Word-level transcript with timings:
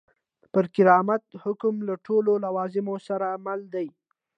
پر 0.53 0.65
کرامت 0.75 1.23
حکم 1.43 1.75
له 1.87 1.95
ټولو 2.05 2.31
لوازمو 2.45 2.95
سره 3.07 3.27
مل 3.45 3.59
دی. 3.73 3.87